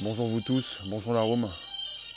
[0.00, 1.48] Bonjour vous tous, bonjour la room.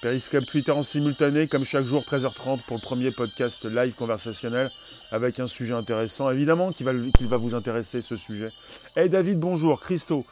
[0.01, 4.71] Periscope Twitter en simultané, comme chaque jour, 13h30 pour le premier podcast live conversationnel
[5.11, 6.31] avec un sujet intéressant.
[6.31, 8.49] Évidemment qu'il va, va vous intéresser ce sujet.
[8.95, 9.79] Hey David, bonjour.
[9.79, 10.25] Christo,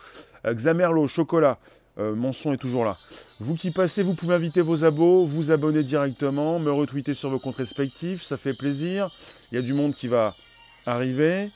[0.45, 1.59] euh, Xamerlo, Chocolat,
[1.99, 2.98] euh, mon son est toujours là.
[3.40, 7.38] Vous qui passez, vous pouvez inviter vos abos, vous abonner directement, me retweeter sur vos
[7.38, 9.07] comptes respectifs, ça fait plaisir.
[9.52, 10.34] Il y a du monde qui va
[10.88, 11.52] arriver.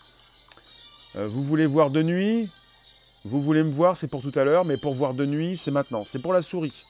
[1.15, 2.47] Euh, vous voulez voir de nuit?
[3.25, 5.71] Vous voulez me voir, c'est pour tout à l'heure, mais pour voir de nuit, c'est
[5.71, 6.03] maintenant.
[6.05, 6.83] C'est pour la souris.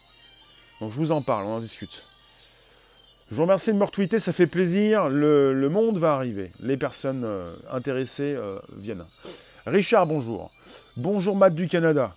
[0.80, 2.04] Donc je vous en parle, on en discute.
[3.30, 5.10] Je vous remercie de me retweeter, ça fait plaisir.
[5.10, 6.52] Le, monde va arriver.
[6.62, 9.06] Les personnes euh, intéressées euh, viennent.
[9.66, 10.52] Richard, bonjour.
[10.98, 12.16] Bonjour Matt du Canada.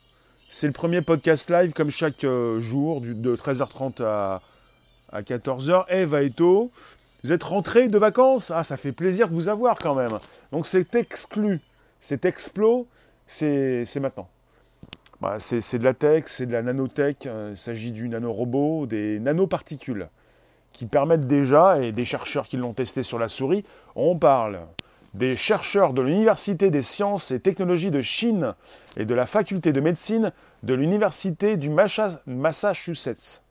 [0.49, 4.43] C'est le premier podcast live comme chaque jour, de 13h30 à,
[5.11, 5.85] à 14h.
[5.89, 6.71] Eve Aeto,
[7.25, 8.51] vous êtes rentré de vacances?
[8.51, 10.19] Ah, ça fait plaisir de vous avoir quand même.
[10.51, 11.61] Donc c'est exclu
[12.03, 12.87] c'est explo,
[13.33, 14.29] c'est maintenant.
[15.21, 19.21] Bah, c'est de la tech, c'est de la nanotech, euh, il s'agit du nanorobot, des
[19.21, 20.09] nanoparticules,
[20.73, 24.61] qui permettent déjà, et des chercheurs qui l'ont testé sur la souris, on parle
[25.15, 28.55] des chercheurs de l'Université des sciences et technologies de Chine
[28.97, 30.33] et de la faculté de médecine
[30.65, 31.71] de l'Université du
[32.27, 33.43] Massachusetts,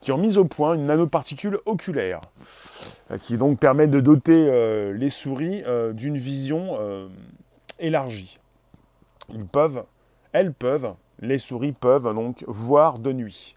[0.00, 2.20] qui ont mis au point une nanoparticule oculaire
[3.10, 6.78] euh, qui donc permet de doter euh, les souris d'une vision
[7.80, 8.38] élargie.
[9.30, 9.84] Ils peuvent,
[10.32, 13.56] elles peuvent, les souris peuvent donc voir de nuit,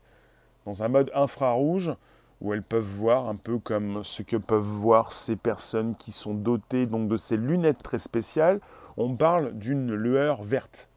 [0.65, 1.93] dans un mode infrarouge,
[2.39, 6.33] où elles peuvent voir un peu comme ce que peuvent voir ces personnes qui sont
[6.33, 8.59] dotées donc de ces lunettes très spéciales.
[8.95, 10.88] On parle d'une lueur verte.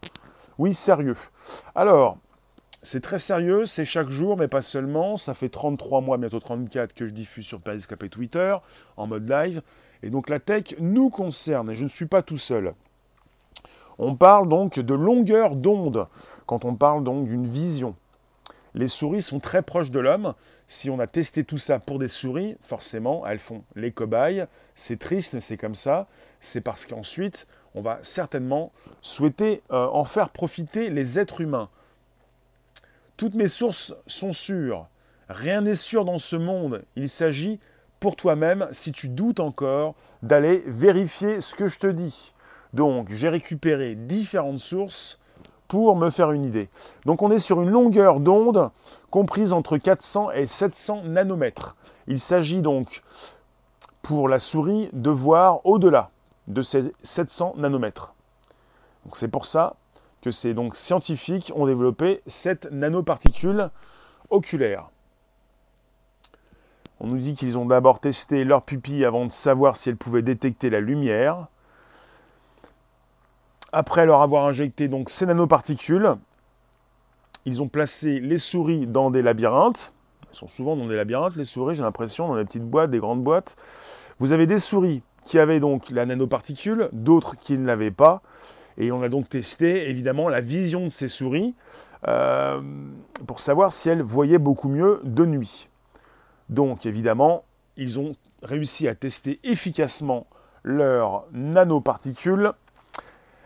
[0.59, 1.17] Oui, sérieux.
[1.75, 2.19] Alors,
[2.83, 5.17] c'est très sérieux, c'est chaque jour, mais pas seulement.
[5.17, 8.57] Ça fait 33 mois, bientôt 34, que je diffuse sur Periscope et Twitter,
[8.97, 9.63] en mode live.
[10.03, 12.75] Et donc la tech nous concerne, et je ne suis pas tout seul.
[14.03, 16.07] On parle donc de longueur d'onde,
[16.47, 17.93] quand on parle donc d'une vision.
[18.73, 20.33] Les souris sont très proches de l'homme.
[20.69, 24.47] Si on a testé tout ça pour des souris, forcément, elles font les cobayes.
[24.75, 26.07] C'est triste, mais c'est comme ça.
[26.41, 28.73] C'est parce qu'ensuite, on va certainement
[29.03, 31.69] souhaiter euh, en faire profiter les êtres humains.
[33.19, 34.89] Toutes mes sources sont sûres.
[35.29, 36.85] Rien n'est sûr dans ce monde.
[36.97, 37.61] Il s'agit
[37.99, 42.33] pour toi-même, si tu doutes encore, d'aller vérifier ce que je te dis.
[42.75, 45.19] Donc, j'ai récupéré différentes sources
[45.69, 46.69] pour me faire une idée.
[47.05, 48.71] Donc, on est sur une longueur d'onde
[49.11, 51.77] comprise entre 400 et 700 nanomètres.
[52.07, 53.03] Il s'agit donc,
[54.03, 56.11] pour la souris, de voir au-delà
[56.49, 58.15] de ces 700 nanomètres.
[59.13, 59.77] C'est pour ça
[60.23, 63.71] que ces donc scientifiques ont développé cette nanoparticule
[64.31, 64.91] oculaire.
[67.01, 70.23] On nous dit qu'ils ont d'abord testé leur pupille avant de savoir si elles pouvaient
[70.23, 71.47] détecter la lumière.
[73.73, 76.17] Après leur avoir injecté donc ces nanoparticules,
[77.47, 79.93] ils ont placé les souris dans des labyrinthes.
[80.29, 82.99] Elles sont souvent dans des labyrinthes, les souris, j'ai l'impression, dans des petites boîtes, des
[82.99, 83.57] grandes boîtes.
[84.19, 88.23] Vous avez des souris qui avaient donc la nanoparticule, d'autres qui ne l'avaient pas.
[88.77, 91.55] Et on a donc testé évidemment la vision de ces souris
[92.09, 92.61] euh,
[93.27, 95.69] pour savoir si elles voyaient beaucoup mieux de nuit.
[96.49, 97.45] Donc évidemment,
[97.77, 100.27] ils ont réussi à tester efficacement
[100.63, 102.53] leurs nanoparticules.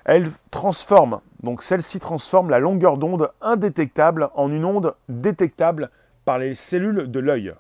[0.05, 5.91] Elles transforment, donc celles-ci transforment la longueur d'onde indétectable en une onde détectable
[6.25, 7.55] par les cellules de l'œil.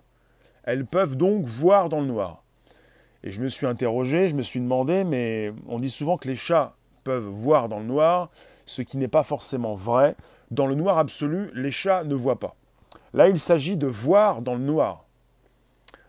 [0.64, 2.42] Elles peuvent donc voir dans le noir.
[3.22, 6.36] Et je me suis interrogé, je me suis demandé, mais on dit souvent que les
[6.36, 8.28] chats peuvent voir dans le noir,
[8.66, 10.14] ce qui n'est pas forcément vrai.
[10.50, 12.54] Dans le noir absolu, les chats ne voient pas.
[13.14, 15.04] Là, il s'agit de voir dans le noir.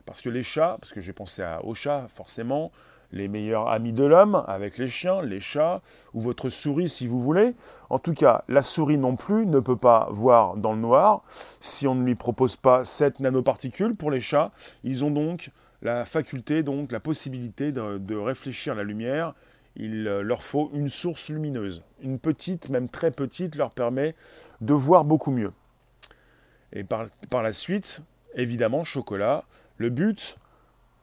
[0.06, 2.72] Parce que les chats, parce que j'ai pensé aux chats, forcément,
[3.12, 5.82] les meilleurs amis de l'homme, avec les chiens, les chats,
[6.14, 7.54] ou votre souris si vous voulez.
[7.90, 11.24] En tout cas, la souris non plus ne peut pas voir dans le noir
[11.60, 13.96] si on ne lui propose pas cette nanoparticule.
[13.96, 14.52] Pour les chats,
[14.84, 15.52] ils ont donc
[15.82, 19.34] la faculté, donc la possibilité de, réfléchir la lumière
[19.78, 21.84] il euh, leur faut une source lumineuse.
[22.02, 24.16] Une petite, même très petite, leur permet
[24.62, 25.52] de voir beaucoup mieux.
[26.72, 27.08] Et par,
[27.44, 28.02] la suite,
[28.36, 29.44] évidemment, chocolat.
[29.78, 30.38] Le but,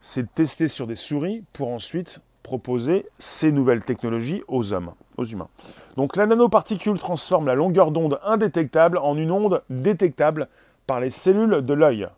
[0.03, 5.25] c'est de tester sur des souris pour ensuite proposer ces nouvelles technologies aux hommes, aux
[5.25, 5.49] humains.
[5.97, 10.49] Donc la nanoparticule transforme la longueur d'onde indétectable en une onde détectable
[10.87, 12.09] par les cellules de l'œil.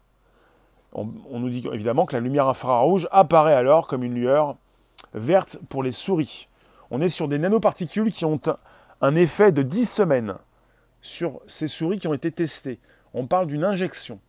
[0.95, 1.07] On,
[1.41, 4.55] nous dit évidemment que la lumière infrarouge apparaît alors comme une lueur
[5.13, 6.49] verte pour les souris.
[6.91, 8.41] On est sur des nanoparticules qui ont
[9.01, 10.35] un effet de 10 semaines
[11.03, 12.79] sur ces souris qui ont été testées.
[13.13, 14.21] On parle d'une injection.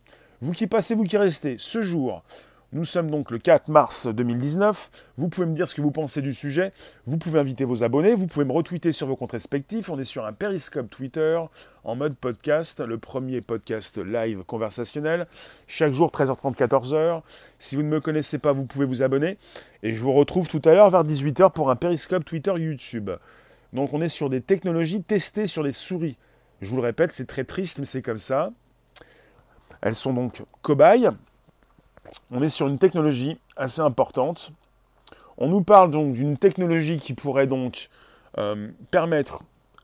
[0.42, 2.22] Vous qui passez, vous qui restez, ce jour,
[2.72, 5.12] Nous sommes donc le 4 mars 2019.
[5.16, 6.72] Vous pouvez me dire ce que vous pensez du sujet.
[7.06, 8.14] Vous pouvez inviter vos abonnés.
[8.16, 9.88] Vous pouvez me retweeter sur vos comptes respectifs.
[9.88, 11.40] On est sur un périscope Twitter
[11.84, 12.80] en mode podcast.
[12.80, 15.28] Le premier podcast live conversationnel.
[15.68, 17.22] Chaque jour, 13h30, 14h.
[17.60, 19.38] Si vous ne me connaissez pas, vous pouvez vous abonner.
[19.84, 23.10] Et je vous retrouve tout à l'heure vers 18h pour un périscope Twitter YouTube.
[23.72, 26.16] Donc on est sur des technologies testées sur les souris.
[26.60, 28.50] Je vous le répète, c'est très triste, mais c'est comme ça.
[29.82, 31.10] Elles sont donc cobayes
[32.30, 34.52] on est sur une technologie assez importante.
[35.38, 37.88] On nous parle donc d'une technologie qui pourrait donc
[38.38, 39.38] euh, permettre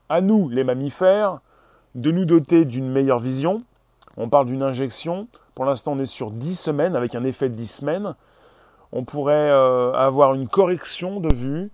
[0.09, 1.37] à nous, les mammifères,
[1.95, 3.53] de nous doter d'une meilleure vision.
[4.17, 5.27] On parle d'une injection.
[5.55, 8.15] Pour l'instant, on est sur 10 semaines, avec un effet de 10 semaines.
[8.91, 11.69] On pourrait euh, avoir une correction de vue.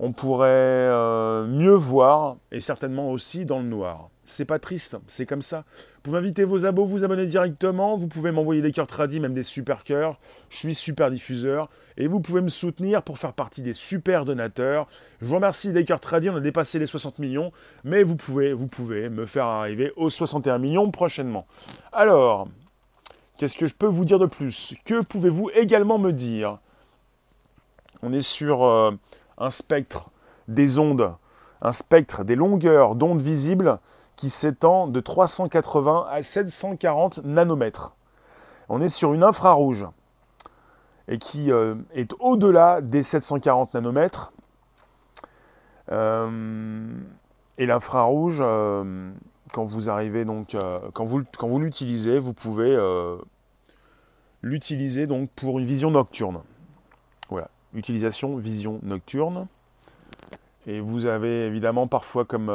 [0.00, 5.26] On pourrait euh, mieux voir, et certainement aussi dans le noir c'est pas triste, c'est
[5.26, 5.64] comme ça.
[5.96, 9.34] Vous pouvez inviter vos abos, vous abonner directement, vous pouvez m'envoyer des cœurs tradis, même
[9.34, 10.18] des super cœurs.
[10.50, 14.86] Je suis super diffuseur et vous pouvez me soutenir pour faire partie des super donateurs.
[15.20, 17.52] Je vous remercie des cœurs tradis, on a dépassé les 60 millions,
[17.84, 21.44] mais vous pouvez, vous pouvez me faire arriver aux 61 millions prochainement.
[21.92, 22.48] Alors,
[23.36, 24.74] qu'est-ce que je peux vous dire de plus?
[24.84, 26.58] Que pouvez-vous également me dire?
[28.02, 28.90] On est sur euh,
[29.38, 30.10] un spectre
[30.48, 31.12] des ondes,
[31.62, 33.78] un spectre des longueurs d'ondes visibles
[34.16, 37.96] qui s'étend de 380 à 740 nanomètres.
[38.68, 39.86] On est sur une infrarouge
[41.08, 44.32] et qui euh, est au-delà des 740 nanomètres.
[45.92, 46.88] Euh,
[47.58, 49.10] et l'infrarouge, euh,
[49.52, 50.56] quand vous arrivez donc,
[50.94, 52.76] quand vous, quand vous l'utilisez, vous pouvez
[54.42, 56.40] l'utiliser donc pour une vision nocturne.
[57.30, 59.46] Voilà, utilisation vision nocturne.
[60.66, 62.50] Et vous avez évidemment parfois comme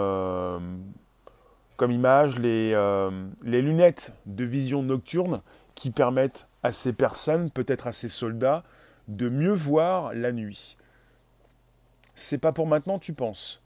[1.80, 3.10] comme image euh,
[3.42, 5.42] les, lunettes de vision nocturne
[5.76, 8.66] qui permettent à ces personnes, peut-être à ces soldats,
[9.08, 10.76] de mieux voir la nuit.
[12.16, 13.62] C'est pas pour maintenant, tu penses?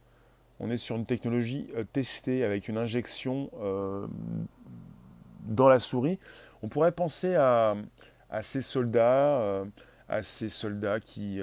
[0.59, 4.05] On est sur une technologie euh, testée avec une injection euh,
[5.45, 6.19] dans la souris.
[6.61, 7.73] On pourrait penser à,
[8.41, 9.63] ces soldats,
[10.07, 11.41] à ces soldats qui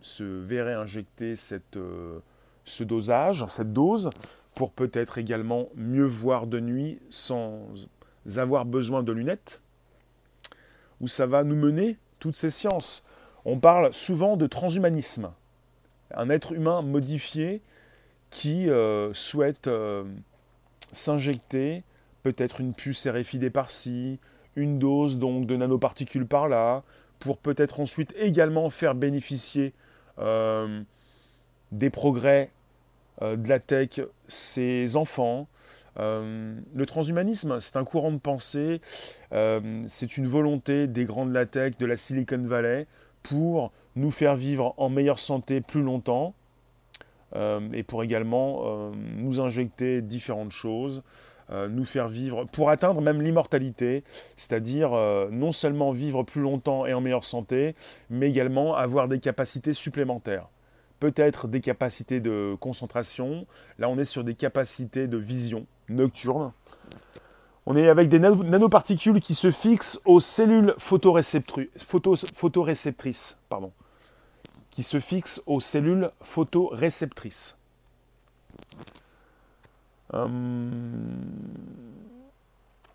[0.00, 4.10] se verraient injecter ce dosage, cette dose,
[4.58, 7.60] pour peut-être également mieux voir de nuit sans
[8.38, 9.62] avoir besoin de lunettes
[11.00, 13.06] Où ça va nous mener, toutes ces sciences
[13.44, 15.30] On parle souvent de transhumanisme.
[16.12, 17.62] Un être humain modifié
[18.30, 20.02] qui euh, souhaite euh,
[20.90, 21.84] s'injecter
[22.24, 24.18] peut-être une puce RFID par-ci,
[24.56, 26.82] une dose donc de nanoparticules par-là,
[27.20, 29.72] pour peut-être ensuite également faire bénéficier
[30.18, 30.82] euh,
[31.70, 32.50] des progrès
[33.20, 35.48] de la tech, ses enfants.
[35.98, 38.80] Euh, le transhumanisme, c'est un courant de pensée,
[39.32, 42.86] euh, c'est une volonté des grands de la tech, de la Silicon Valley,
[43.22, 46.34] pour nous faire vivre en meilleure santé plus longtemps
[47.74, 51.02] et pour également nous injecter différentes choses,
[51.50, 54.02] nous faire vivre, pour atteindre même l'immortalité,
[54.34, 54.92] c'est-à-dire
[55.30, 57.74] non seulement vivre plus longtemps et en meilleure santé,
[58.08, 60.48] mais également avoir des capacités supplémentaires
[61.00, 63.46] peut-être des capacités de concentration.
[63.78, 66.52] Là, on est sur des capacités de vision nocturne.
[67.66, 73.72] On est avec des nanoparticules qui se fixent aux cellules photoréceptrices, pardon,
[74.70, 77.58] qui se fixent aux cellules photoréceptrices.
[80.14, 81.20] Hum.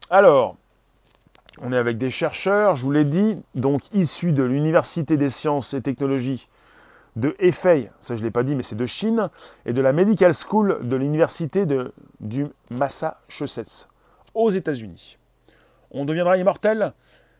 [0.09, 0.57] Alors,
[1.61, 5.75] on est avec des chercheurs, je vous l'ai dit, donc issus de l'Université des sciences
[5.75, 6.47] et technologies
[7.15, 9.29] de Hefei, ça je ne l'ai pas dit, mais c'est de Chine,
[9.65, 11.65] et de la Medical School de l'université
[12.19, 13.89] du Massachusetts,
[14.33, 15.17] aux États-Unis.
[15.91, 16.93] On deviendra immortel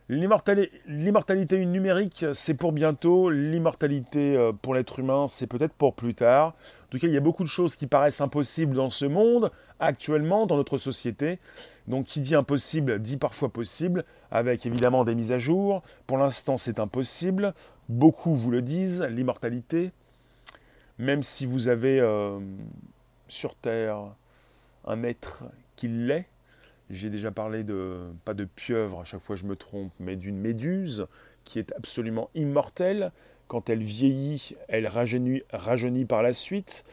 [0.10, 3.30] L'immortalité numérique, c'est pour bientôt.
[3.30, 6.48] L'immortalité euh, pour l'être humain, c'est peut-être pour plus tard.
[6.50, 9.50] En tout cas, il y a beaucoup de choses qui paraissent impossibles dans ce monde,
[9.80, 11.39] actuellement, dans notre société.
[11.88, 15.84] Donc, qui dit impossible, dit parfois possible, avec évidemment des mises à jour.
[16.06, 17.53] Pour l'instant, c'est impossible.
[17.90, 19.92] Beaucoup vous le disent, l'immortalité.
[21.00, 22.40] Même si vous avez euh,
[23.28, 24.13] sur Terre
[24.86, 25.44] un être
[25.75, 26.28] qui l'est,
[26.90, 30.38] j'ai déjà parlé de, pas de pieuvre, à chaque fois je me trompe, mais d'une
[30.38, 31.08] méduse
[31.44, 33.12] qui est absolument immortelle.
[33.48, 36.86] Quand elle vieillit, elle rajeunit, rajeunit par la suite.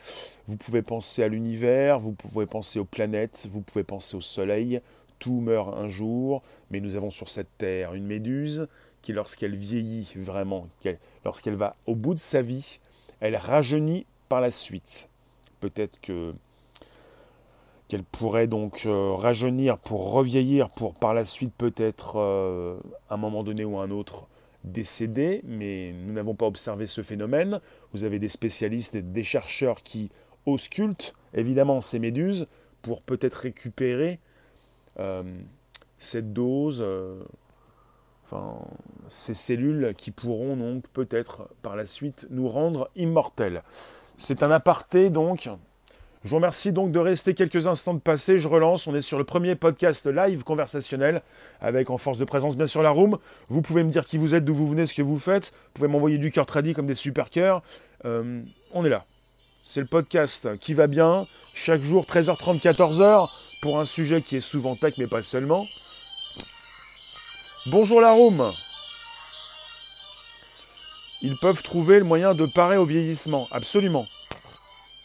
[0.47, 4.81] Vous pouvez penser à l'univers, vous pouvez penser aux planètes, vous pouvez penser au soleil.
[5.21, 8.67] Tout meurt un jour, mais nous avons sur cette terre une méduse
[9.03, 10.67] qui, lorsqu'elle vieillit vraiment,
[11.25, 12.79] lorsqu'elle va au bout de sa vie,
[13.21, 15.09] elle rajeunit par la suite.
[15.61, 16.35] Peut-être que
[17.89, 22.79] qu'elle pourrait donc euh, rajeunir pour revieillir, pour par la suite peut-être, euh,
[23.11, 24.29] un moment donné ou un autre,
[24.63, 27.61] décédés, mais nous n'avons pas observé ce phénomène.
[27.93, 30.11] Vous avez des spécialistes, des chercheurs qui
[30.47, 32.47] auscultent évidemment ces méduses
[32.83, 34.21] pour peut-être récupérer
[35.01, 35.23] euh,
[35.99, 36.85] cette dose,
[38.31, 38.59] enfin,
[39.09, 43.63] ces cellules qui pourront donc peut-être par la suite nous rendre immortels.
[44.17, 45.49] C'est un aparté donc.
[46.23, 48.37] Je vous remercie donc de rester quelques instants de passer.
[48.37, 48.87] Je relance.
[48.87, 51.23] On est sur le premier podcast live conversationnel
[51.63, 53.17] avec en force de présence bien sûr la room.
[53.49, 55.53] Vous pouvez me dire qui vous êtes, d'où vous venez, ce que vous faites.
[55.53, 57.63] Vous pouvez m'envoyer du cœur tradit comme des super cœurs.
[58.05, 58.43] Euh,
[58.75, 59.07] on est là.
[59.63, 61.27] C'est le podcast qui va bien.
[61.55, 63.31] Chaque jour 13h30, 14h
[63.63, 65.67] pour un sujet qui est souvent tech mais pas seulement.
[67.67, 68.51] Bonjour la room.
[71.21, 73.49] Ils peuvent trouver le moyen de parer au vieillissement.
[73.51, 74.07] Absolument.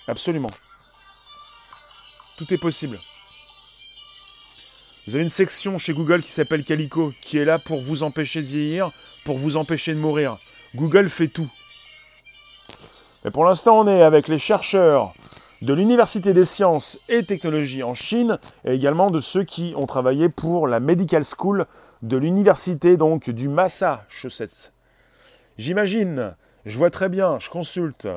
[0.08, 0.50] Absolument.
[2.38, 2.98] Tout est possible.
[5.06, 8.42] Vous avez une section chez Google qui s'appelle Calico, qui est là pour vous empêcher
[8.42, 8.90] de vieillir,
[9.26, 10.38] pour vous empêcher de mourir.
[10.76, 11.52] Google fait tout.
[13.26, 15.14] Mais pour l'instant, on est avec les chercheurs
[15.62, 20.30] de l'Université des sciences et technologies en Chine, et également de ceux qui ont travaillé
[20.30, 21.66] pour la Medical School
[22.08, 24.72] de l'Université donc du Massachusetts.
[25.58, 26.36] J'imagine,
[26.66, 28.08] je vois très bien, je consulte,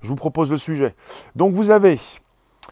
[0.00, 0.94] je vous propose le sujet.
[1.36, 2.00] Donc vous avez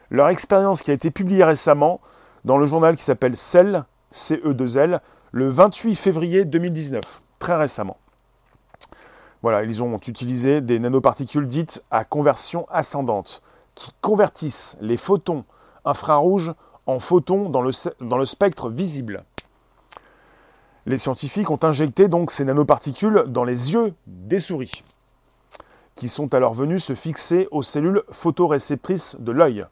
[0.09, 2.01] leur expérience qui a été publiée récemment
[2.43, 4.99] dans le journal qui s'appelle Cell, CE2L,
[5.31, 7.01] le 28 février 2019,
[7.39, 7.97] très récemment.
[9.41, 13.41] Voilà, ils ont utilisé des nanoparticules dites à conversion ascendante,
[13.75, 15.45] qui convertissent les photons
[15.85, 16.53] infrarouges
[16.85, 19.23] en photons dans le spectre visible.
[20.85, 24.83] Les scientifiques ont injecté donc ces nanoparticules dans les yeux des souris,
[25.95, 29.65] qui sont alors venus se fixer aux cellules photoréceptrices de l'œil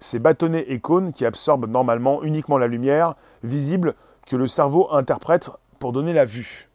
[0.00, 3.94] ces bâtonnets et cônes qui absorbent normalement uniquement la lumière visible
[4.26, 6.68] que le cerveau interprète pour donner la vue.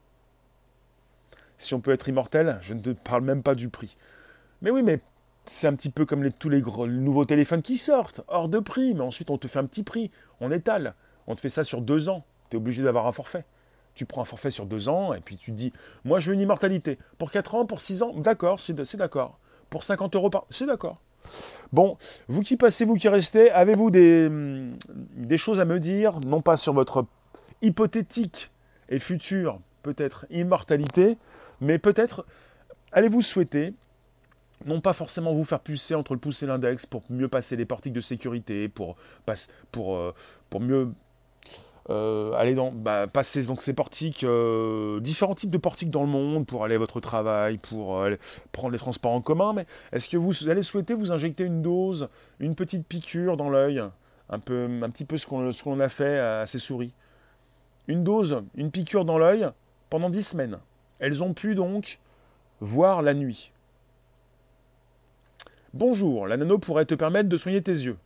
[1.57, 3.95] Si on peut être immortel, je ne te parle même pas du prix.
[4.61, 4.99] Mais oui, mais
[5.45, 8.93] c'est un petit peu comme les, tous les, nouveaux téléphones qui sortent, hors de prix,
[8.93, 10.95] mais ensuite on te fait un petit prix, on étale,
[11.27, 13.45] on te fait ça sur deux ans, tu es obligé d'avoir un forfait.
[13.95, 15.71] Tu prends un forfait sur deux ans et puis tu dis,
[16.03, 16.97] moi je veux une immortalité.
[17.17, 19.37] Pour quatre ans, pour six ans, d'accord, c'est d'accord.
[19.69, 20.45] Pour 50 euros par...
[20.49, 20.97] C'est d'accord.
[21.71, 21.97] Bon,
[22.27, 24.75] vous qui passez, vous qui restez, avez-vous des, hum,
[25.15, 27.05] des choses à me dire, non pas sur votre
[27.61, 28.51] hypothétique
[28.89, 31.17] et future, peut-être, immortalité,
[31.61, 32.25] mais peut-être
[32.91, 33.73] allez-vous souhaiter,
[34.65, 37.65] non pas forcément vous faire pousser entre le pouce et l'index pour mieux passer les
[37.65, 38.95] portiques de sécurité, pour,
[39.71, 40.13] pour, euh,
[40.49, 40.91] pour mieux
[41.89, 46.07] euh, aller dans, bah, passer donc ces portiques, euh, différents types de portiques dans le
[46.07, 48.15] monde pour aller à votre travail, pour euh,
[48.53, 52.07] prendre les transports en commun, mais est-ce que vous allez souhaiter vous injecter une dose,
[52.39, 53.83] une petite piqûre dans l'œil,
[54.29, 56.93] un, peu, un petit peu ce qu'on a fait à, ces souris?
[57.87, 59.49] Une dose, une piqûre dans l'œil
[59.89, 60.59] pendant 10 semaines.
[61.01, 61.99] Elles ont pu donc
[62.61, 63.51] voir la nuit.
[65.73, 67.97] Bonjour, la nano pourrait te permettre de soigner tes yeux.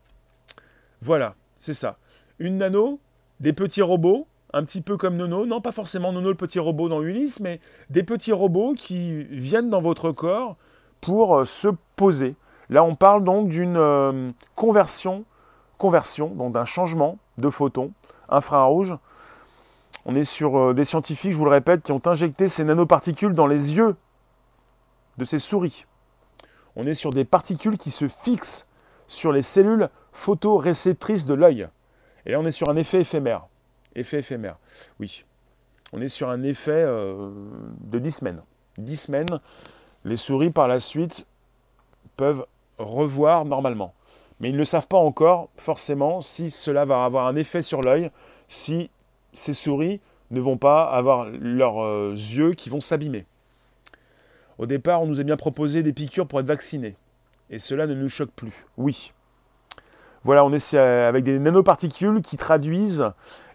[1.01, 1.97] Voilà, c'est ça.
[2.39, 2.99] Une nano
[3.39, 6.89] des petits robots, un petit peu comme Nono, non pas forcément Nono le petit robot
[6.89, 10.55] dans Ulysse, mais des petits robots qui viennent dans votre corps
[11.01, 12.35] pour euh, se poser.
[12.69, 15.25] Là, on parle donc d'une euh, conversion,
[15.77, 17.91] conversion, donc d'un changement de photons
[18.29, 18.95] infrarouges.
[20.05, 23.33] On est sur euh, des scientifiques, je vous le répète, qui ont injecté ces nanoparticules
[23.33, 23.95] dans les yeux
[25.17, 25.85] de ces souris.
[26.75, 28.67] On est sur des particules qui se fixent
[29.07, 31.67] sur les cellules photoréceptrices de l'œil.
[32.27, 33.47] Et là, on est sur un effet éphémère.
[33.95, 34.57] Effet éphémère,
[34.99, 35.23] oui.
[35.93, 37.31] On est sur un effet euh,
[37.79, 38.41] de 10 semaines.
[38.77, 39.39] 10 semaines,
[40.03, 41.25] les souris par la suite
[42.17, 42.45] peuvent
[42.77, 43.93] revoir normalement.
[44.39, 48.11] Mais ils ne savent pas encore forcément si cela va avoir un effet sur l'œil,
[48.49, 48.89] si
[49.31, 53.25] ces souris ne vont pas avoir leurs euh, yeux qui vont s'abîmer.
[54.57, 56.95] Au départ, on nous a bien proposé des piqûres pour être vaccinés.
[57.49, 58.65] Et cela ne nous choque plus.
[58.75, 59.13] Oui,
[60.27, 63.05] voilà, on est avec des nanoparticules qui traduisent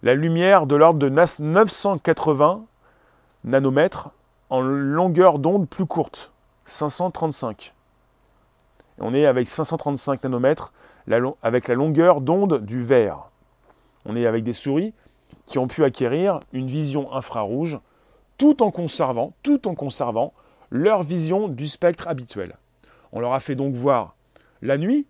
[0.02, 2.64] la lumière de l'ordre de 980
[3.44, 4.08] nanomètres
[4.48, 6.32] en longueur d'onde plus courte,
[6.64, 7.74] 535.
[9.00, 10.72] on est avec 535 nanomètres
[11.42, 13.28] avec la longueur d'onde du verre.
[14.06, 14.94] On est avec des souris
[15.44, 17.78] qui ont pu acquérir une vision infrarouge
[18.38, 20.32] tout en conservant, tout en conservant
[20.70, 22.56] leur vision du spectre habituel.
[23.12, 24.14] On leur a fait donc voir
[24.62, 25.06] la nuit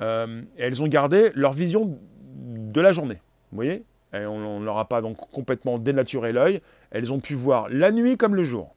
[0.00, 1.98] euh, elles ont gardé leur vision
[2.34, 3.20] de la journée.
[3.52, 6.60] Vous voyez On ne leur a pas donc complètement dénaturé l'œil.
[6.90, 8.74] Elles ont pu voir la nuit comme le jour.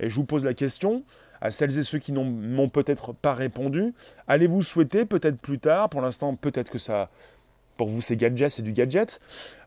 [0.00, 1.02] Et je vous pose la question
[1.40, 3.94] à celles et ceux qui n'ont peut-être pas répondu.
[4.26, 7.10] Allez-vous souhaiter peut-être plus tard, pour l'instant peut-être que ça,
[7.76, 9.20] pour vous c'est gadget, c'est du gadget,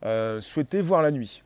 [0.04, 1.44] euh, souhaiter voir la nuit?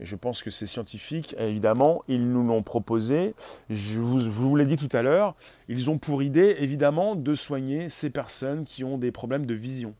[0.00, 3.34] Et je pense que c'est scientifique, évidemment, ils nous l'ont proposé.
[3.70, 5.34] Je vous, l'ai dit tout à l'heure,
[5.68, 9.94] ils ont pour idée, évidemment, de soigner ces personnes qui ont des problèmes de vision.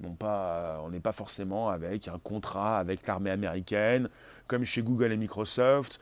[0.00, 4.08] Non pas, on n'est pas forcément avec un contrat avec l'armée américaine,
[4.48, 5.98] comme chez Google et Microsoft,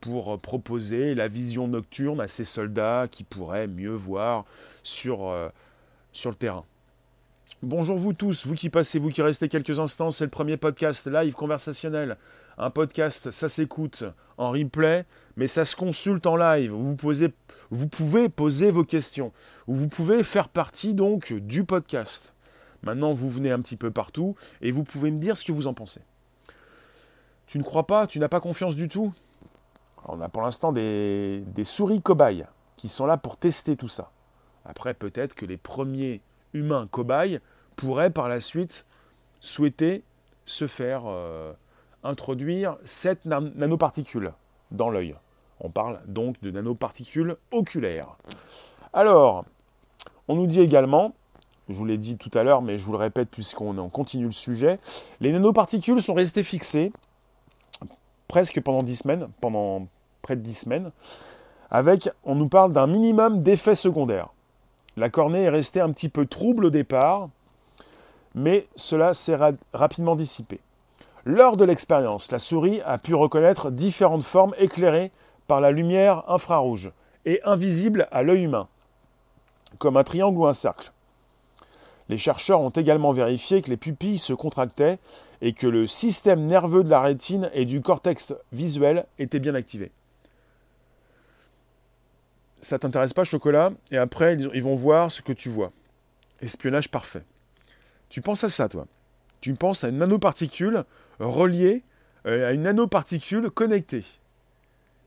[0.00, 4.44] pour proposer la vision nocturne à ces soldats qui pourraient mieux voir
[4.82, 5.48] sur, euh,
[6.12, 6.64] sur le terrain.
[7.62, 11.06] Bonjour vous tous, vous qui passez, vous qui restez quelques instants, c'est le premier podcast
[11.06, 12.16] live conversationnel.
[12.58, 14.02] Un podcast, ça s'écoute
[14.36, 15.04] en replay,
[15.36, 16.72] mais ça se consulte en live.
[16.72, 19.30] Vous, pouvez poser vos questions,
[19.68, 22.34] vous pouvez faire partie donc du podcast.
[22.82, 25.68] Maintenant, vous venez un petit peu partout et vous pouvez me dire ce que vous
[25.68, 26.00] en pensez.
[27.46, 29.14] Tu ne crois pas Tu n'as pas confiance du tout?
[30.08, 32.44] On a pour l'instant des souris cobayes
[32.76, 34.10] qui sont là pour tester tout ça.
[34.64, 36.22] Après, peut-être que les premiers
[36.54, 37.40] humains cobayes
[37.76, 38.86] pourrait par la suite
[39.40, 40.02] souhaiter
[40.44, 41.52] se faire euh,
[42.04, 44.32] introduire cette nanoparticule
[44.70, 45.14] dans l'œil.
[45.60, 48.16] On parle donc de nanoparticules oculaires.
[48.92, 49.44] Alors,
[50.28, 51.14] on nous dit également,
[51.68, 54.32] je vous l'ai dit tout à l'heure, mais je vous le répète puisqu'on continue le
[54.32, 54.78] sujet,
[55.20, 56.90] les nanoparticules sont restées fixées
[58.32, 59.86] presque pendant 10 semaines, pendant
[60.22, 60.90] près de 10 semaines,
[61.70, 64.28] avec, on nous parle d'un minimum d'effets secondaires.
[64.96, 67.28] La cornée est restée un petit peu trouble au départ,
[68.34, 69.38] mais cela s'est
[69.72, 70.60] rapidement dissipé.
[71.24, 75.10] Lors de l'expérience, la souris a pu reconnaître différentes formes éclairées
[75.46, 76.90] par la lumière infrarouge
[77.24, 78.68] et invisibles à l'œil humain,
[79.78, 80.90] comme un triangle ou un cercle.
[82.08, 84.98] Les chercheurs ont également vérifié que les pupilles se contractaient
[85.40, 89.92] et que le système nerveux de la rétine et du cortex visuel était bien activé.
[92.60, 93.72] Ça t'intéresse pas, chocolat?
[93.90, 95.72] Et après, ils vont voir ce que tu vois.
[96.40, 97.22] Espionnage parfait.
[98.12, 98.86] Tu penses à ça, toi.
[99.40, 100.84] Tu penses à une nanoparticule
[101.18, 101.82] reliée
[102.26, 104.04] euh, à une nanoparticule connectée.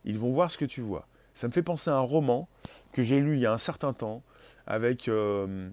[0.05, 1.07] Ils vont voir ce que tu vois.
[1.35, 2.49] Ça me fait penser à un roman
[2.93, 4.23] que j'ai lu il y a un certain temps
[4.65, 5.69] avec euh,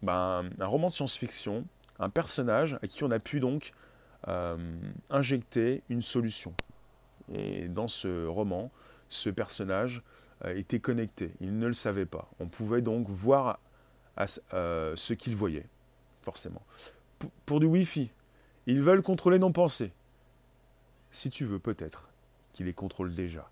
[0.00, 1.66] ben, un roman de science-fiction,
[1.98, 3.74] un personnage à qui on a pu donc
[4.26, 4.56] euh,
[5.10, 6.54] injecter une solution.
[7.30, 8.70] Et dans ce roman,
[9.10, 10.02] ce personnage
[10.46, 11.30] était connecté.
[11.42, 12.26] Il ne le savait pas.
[12.40, 13.58] On pouvait donc voir
[14.16, 15.66] ce qu'il voyait
[16.22, 16.62] forcément.
[17.46, 18.10] pour du Wi-Fi,
[18.66, 19.92] ils veulent contrôler nos pensées.
[21.10, 22.08] Si tu veux, peut-être
[22.52, 23.48] qu'ils les contrôlent déjà.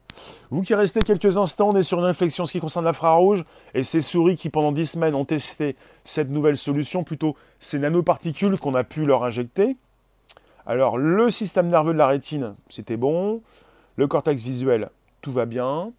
[0.51, 3.83] Vous qui restez quelques instants, on est sur une réflexion ce qui concerne l'infrarouge et
[3.83, 8.75] ces souris qui pendant 10 semaines ont testé cette nouvelle solution, plutôt ces nanoparticules qu'on
[8.75, 9.77] a pu leur injecter.
[10.67, 13.41] Alors le système nerveux de la rétine, c'était bon.
[13.97, 14.91] Le cortex visuel,
[15.23, 15.93] tout va bien.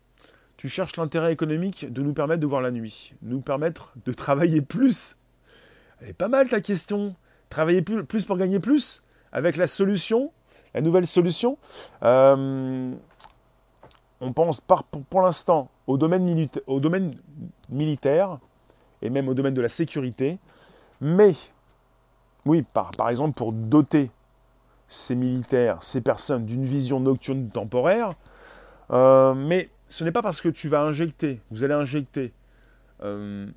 [0.57, 4.61] Tu cherches l'intérêt économique de nous permettre de voir la nuit, nous permettre de travailler
[4.61, 5.17] plus
[6.01, 7.15] elle est pas mal ta question.
[7.49, 10.31] Travailler plus, pour gagner plus avec la solution,
[10.73, 11.57] la nouvelle solution.
[12.03, 12.91] Euh,
[14.19, 16.25] on pense pour, l'instant au domaine,
[17.69, 18.39] militaire
[19.01, 20.37] et même au domaine de la sécurité.
[20.99, 21.35] Mais,
[22.45, 24.11] oui, par, par exemple, pour doter
[24.87, 28.13] ces militaires, ces personnes d'une vision nocturne temporaire,
[28.91, 32.33] euh, mais ce n'est pas parce que tu vas injecter, vous allez injecter
[33.03, 33.47] euh,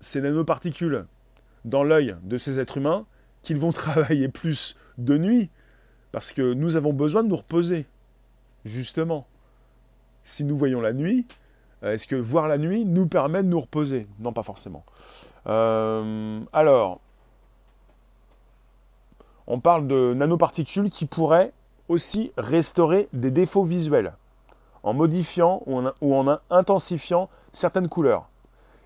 [0.00, 1.04] ces nanoparticules
[1.66, 3.04] dans l'œil de ces êtres humains
[3.42, 5.50] qu'ils vont travailler plus de nuit,
[6.12, 7.84] parce que nous avons besoin de nous reposer,
[8.64, 9.26] justement.
[10.24, 11.26] Si nous voyons la nuit,
[11.82, 14.02] euh, est-ce que voir la nuit nous permet de nous reposer?
[14.18, 14.84] Non, pas forcément.
[15.46, 17.00] Euh, alors,
[19.46, 21.52] on parle de nanoparticules qui pourraient
[21.88, 24.14] aussi restaurer des défauts visuels
[24.82, 28.28] en modifiant ou en intensifiant certaines couleurs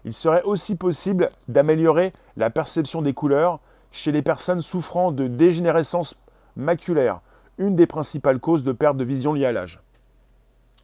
[0.04, 3.61] il serait aussi possible d'améliorer la perception des couleurs
[3.92, 6.20] chez les personnes souffrant de dégénérescence
[6.57, 7.20] maculaire,
[7.59, 9.81] une des principales causes de perte de vision liée à l'âge.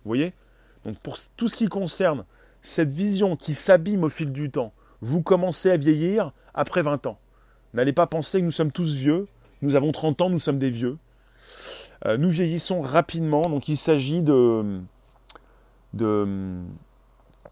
[0.04, 0.34] Vous voyez?
[0.84, 2.24] Donc pour tout ce qui concerne
[2.60, 7.18] cette vision qui s'abîme au fil du temps, vous commencez à vieillir après 20 ans.
[7.72, 9.26] N'allez pas penser que nous sommes tous vieux,
[9.62, 10.98] nous avons 30 ans, nous sommes des vieux.
[12.04, 14.22] Euh, nous vieillissons rapidement, donc il s'agit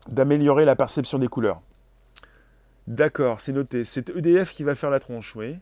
[0.09, 1.63] d'améliorer la perception des couleurs.
[2.87, 3.83] D'accord, c'est noté.
[3.85, 5.57] C'est EDF qui va faire la tronche, oui.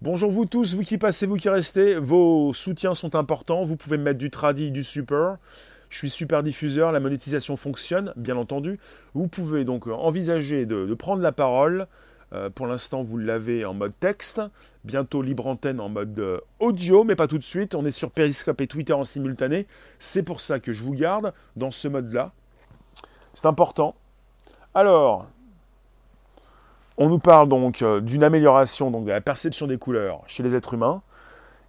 [0.00, 3.98] Bonjour vous tous, vous qui passez, vous qui restez, vos soutiens sont importants, vous pouvez
[3.98, 5.36] me mettre du tradi, du super.
[5.90, 8.78] Je suis super diffuseur, la monétisation fonctionne, bien entendu.
[9.12, 11.86] Vous pouvez donc envisager de, prendre la parole.
[12.32, 14.40] Euh, pour l'instant, vous l'avez en mode texte.
[14.84, 17.74] Bientôt libre antenne en mode euh, audio, mais pas tout de suite.
[17.74, 19.66] On est sur Periscope et Twitter en simultané.
[19.98, 22.32] C'est pour ça que je vous garde dans ce mode-là.
[23.34, 23.94] C'est important.
[24.74, 25.28] Alors,
[26.98, 30.54] on nous parle donc euh, d'une amélioration donc, de la perception des couleurs chez les
[30.54, 31.00] êtres humains.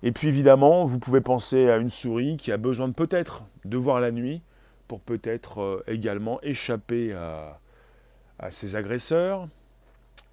[0.04, 4.00] Et puis évidemment, vous pouvez penser à une souris qui a besoin peut-être de voir
[4.00, 4.42] la nuit
[4.88, 7.60] pour peut-être euh, également échapper à,
[8.52, 9.48] ses agresseurs,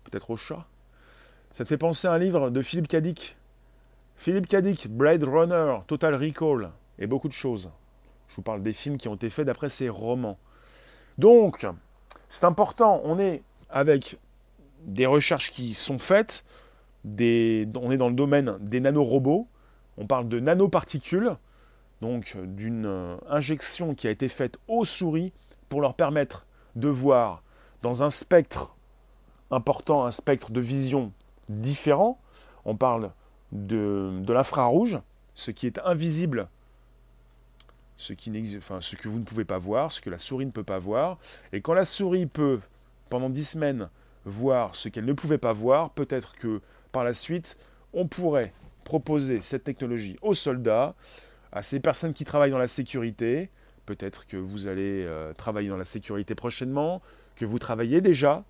[0.05, 0.67] peut-être au chat.
[1.53, 3.37] Ça te fait penser à un livre de Philippe Cadic.
[4.17, 7.71] Philippe Cadic, Blade Runner, Total Recall et beaucoup de choses.
[8.29, 10.39] Je vous parle des films qui ont été faits d'après ces romans.
[11.17, 11.67] Donc,
[12.29, 14.19] c'est important, on est avec
[14.85, 16.45] des recherches qui sont faites,
[17.05, 19.47] on est dans le domaine des nanorobots,
[19.99, 21.37] on parle de nanoparticules,
[22.01, 25.33] donc d'une euh, injection qui a été faite aux souris
[25.69, 27.43] pour leur permettre de voir
[27.83, 28.75] dans un spectre
[29.51, 31.13] important, un spectre de vision
[31.49, 32.19] différent.
[32.65, 33.11] On parle
[33.53, 34.99] de, l'infrarouge,
[35.35, 36.49] ce qui est invisible,
[37.97, 40.51] ce, qui enfin, ce que vous ne pouvez pas voir, ce que la souris ne
[40.51, 41.19] peut pas voir.
[41.53, 42.61] Et quand la souris peut,
[43.09, 43.89] pendant dix semaines,
[44.25, 46.61] voir ce qu'elle ne pouvait pas voir, peut-être que
[46.93, 47.57] par la suite,
[47.93, 48.53] on pourrait
[48.85, 50.95] proposer cette technologie aux soldats,
[51.53, 53.51] à ces personnes qui travaillent dans la sécurité.
[53.87, 57.03] Peut-être que vous allez euh, travailler dans la sécurité prochainement,
[57.37, 58.45] que vous travaillez déjà,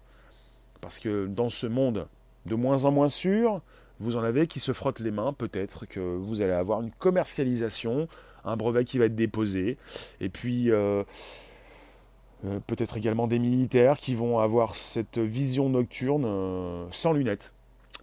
[0.80, 2.06] parce que dans ce monde
[2.46, 3.62] de moins en moins sûr,
[4.00, 5.32] vous en avez qui se frottent les mains.
[5.32, 8.08] Peut-être que vous allez avoir une commercialisation,
[8.44, 9.78] un brevet qui va être déposé,
[10.20, 11.04] et puis euh,
[12.44, 17.52] euh, peut-être également des militaires qui vont avoir cette vision nocturne sans lunettes.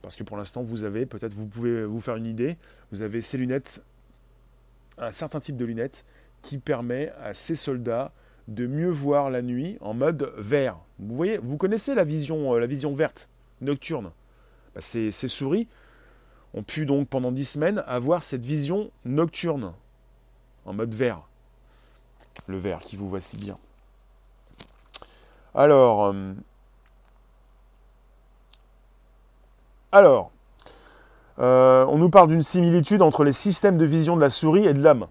[0.02, 2.58] Parce que pour l'instant, vous avez, peut-être vous pouvez vous faire une idée,
[2.92, 3.82] vous avez ces lunettes,
[4.98, 6.06] un certain type de lunettes
[6.42, 8.12] qui permet à ces soldats
[8.48, 10.78] de mieux voir la nuit en mode vert.
[11.00, 13.30] Vous voyez, vous connaissez la vision, euh, la vision verte
[13.62, 14.12] nocturne?
[14.74, 15.68] Bah, ces, ces, souris
[16.54, 19.74] ont pu donc pendant 10 semaines avoir cette vision nocturne
[20.66, 21.22] en mode vert.
[22.48, 23.56] Le vert qui vous voit si bien.
[25.54, 26.34] Alors, euh,
[31.40, 34.74] euh, on nous parle d'une similitude entre les systèmes de vision de la souris et
[34.74, 35.08] de l'homme.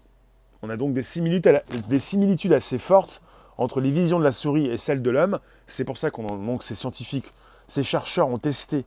[0.63, 3.21] On a donc des similitudes, assez fortes
[3.57, 5.39] entre les visions de la souris et celles de l'homme.
[5.67, 7.31] C'est pour ça qu'on donc ces scientifiques,
[7.67, 8.85] ces chercheurs ont testé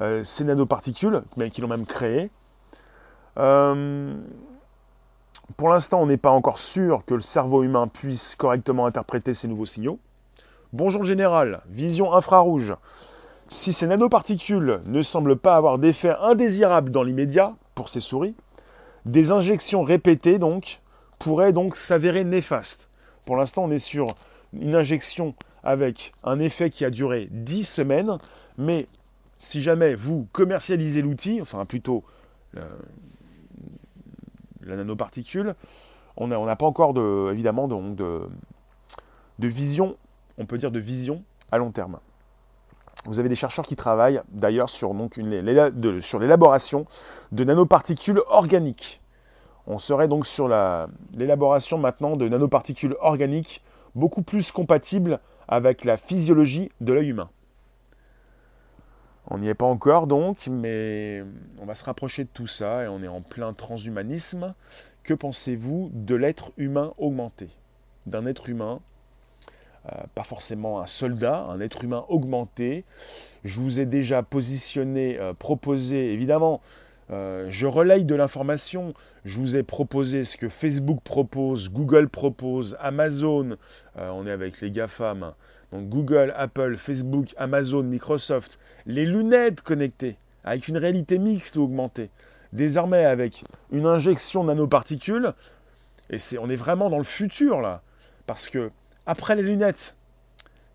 [0.00, 2.30] euh, ces nanoparticules, mais qui l'ont même créé.
[5.56, 9.46] Pour l'instant, on n'est pas encore sûr que le cerveau humain puisse correctement interpréter ces
[9.46, 10.00] nouveaux signaux.
[10.72, 12.74] Bonjour général, vision infrarouge.
[13.48, 18.34] Si ces nanoparticules ne semblent pas avoir d'effet indésirable dans l'immédiat pour ces souris,
[19.04, 20.80] des injections répétées donc
[21.20, 22.90] pourraient donc s'avérer néfastes.
[23.24, 24.08] Pour l'instant, on est sur
[24.52, 28.18] une injection avec un effet qui a duré 10 semaines,
[28.58, 28.88] mais
[29.38, 32.02] si jamais vous commercialisez l'outil, enfin plutôt
[32.56, 32.66] euh,
[34.62, 35.54] la nanoparticule,
[36.16, 38.28] on n'a pas encore de, évidemment de,
[39.38, 39.96] de vision,
[40.38, 41.98] on peut dire de vision à long terme.
[43.06, 44.92] Vous avez des chercheurs qui travaillent d'ailleurs sur,
[46.18, 46.86] l'élaboration
[47.30, 49.00] de nanoparticules organiques.
[49.66, 50.48] On serait donc sur
[51.16, 53.62] l'élaboration maintenant de nanoparticules organiques
[53.94, 57.30] beaucoup plus compatibles avec la physiologie de l'œil humain.
[59.28, 61.24] On n'y est pas encore donc, mais
[61.60, 64.54] on va se rapprocher de tout ça et on est en plein transhumanisme.
[65.02, 67.48] Que pensez-vous de l'être humain augmenté?
[68.06, 68.80] D'un être humain
[70.14, 72.84] pas forcément un soldat, un être humain augmenté.
[73.44, 76.60] Je vous ai déjà positionné, euh, proposé, évidemment,
[77.10, 78.94] euh, je relaye de l'information,
[79.24, 83.56] je vous ai proposé ce que Facebook propose, Google propose, Amazon,
[83.96, 85.32] on est avec les GAFAM,
[85.72, 92.10] donc Google, Apple, Facebook, Amazon, Microsoft, les lunettes connectées, avec une réalité mixte ou augmentée,
[92.52, 95.32] désormais avec une injection nanoparticules,
[96.10, 97.82] et c'est, on est vraiment dans le futur là,
[98.26, 98.70] parce que
[99.06, 99.96] après les lunettes,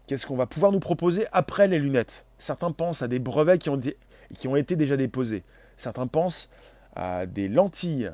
[0.07, 2.25] qu'est-ce qu'on va pouvoir nous proposer après les lunettes?
[2.37, 5.43] Certains pensent à des brevets qui ont, été déjà déposés.
[5.77, 6.49] Certains pensent
[6.95, 8.11] à des lentilles,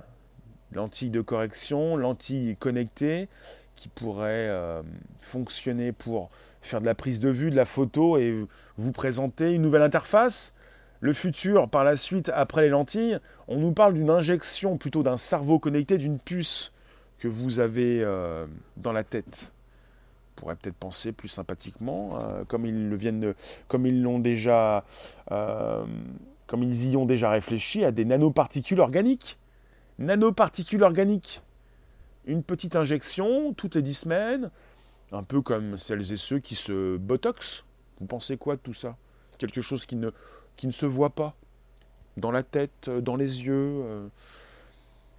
[0.71, 3.29] lentilles de correction, lentilles connectées,
[3.75, 4.81] qui pourraient euh,
[5.19, 6.29] fonctionner pour
[6.63, 10.53] faire de la prise de vue, de la photo et vous présenter une nouvelle interface.
[10.99, 15.17] Le futur, par la suite, après les lentilles, on nous parle d'une injection plutôt d'un
[15.17, 16.73] cerveau connecté, d'une puce
[17.19, 19.51] que vous avez euh, dans la tête
[20.37, 23.33] pourrait peut-être penser plus sympathiquement, euh, comme ils le viennent,
[23.67, 24.85] comme ils l'ont déjà,
[25.31, 25.85] euh,
[26.45, 29.37] comme ils y ont déjà réfléchi, à des nanoparticules organiques.
[29.99, 31.41] Nanoparticules organiques.
[32.25, 34.51] Une petite injection toutes les dix semaines,
[35.11, 37.65] un peu comme celles et ceux qui se botox.
[37.99, 38.95] Vous pensez quoi de tout ça?
[39.39, 40.11] Quelque chose qui ne,
[40.55, 41.35] qui ne se voit pas?
[42.15, 43.81] Dans la tête, dans les yeux.
[43.83, 44.07] Euh,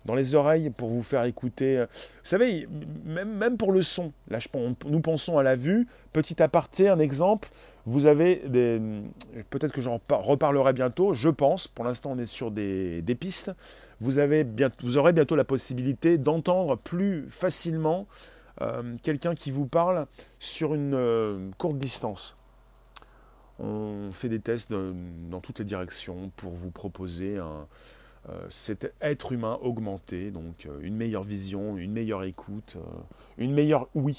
[0.09, 1.77] dans les oreilles pour vous faire écouter.
[1.77, 2.67] Euh, vous savez,
[3.05, 4.39] même, même pour le son, là
[4.87, 7.51] nous pensons à la vue, petit aparté, un exemple,
[7.85, 8.81] Vous avez des.
[9.51, 11.69] Peut-être que j'en reparlerai bientôt, je pense.
[11.69, 13.53] Pour l'instant, on est sur des, pistes.
[14.01, 18.07] Vous, avez bien, vous aurez bientôt la possibilité d'entendre plus facilement
[18.63, 20.07] euh, quelqu'un qui vous parle
[20.39, 22.35] sur une euh, courte distance.
[23.59, 27.67] On fait des tests dans toutes les directions pour vous proposer un,
[28.49, 32.77] cet être humain augmenté, donc une meilleure vision, une meilleure écoute,
[33.39, 34.17] une meilleure oui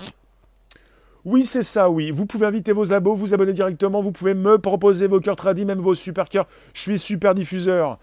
[1.25, 2.11] oui, c'est ça, oui.
[2.11, 5.65] Vous pouvez inviter vos abos, vous abonner directement, vous pouvez me proposer vos cœurs tradis,
[5.65, 6.47] même vos super cœurs.
[6.73, 7.99] Je suis super diffuseur.